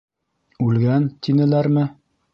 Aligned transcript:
Үлгән... 0.67 1.05
тинеләрме? 1.29 1.89